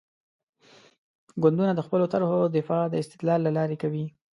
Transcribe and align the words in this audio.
ګوندونه 1.41 1.71
د 1.75 1.79
خپلو 1.85 2.05
طرحو 2.13 2.39
دفاع 2.57 2.83
د 2.89 2.95
استدلال 3.03 3.39
له 3.43 3.51
لارې 3.57 3.75
کوي. 3.83 4.05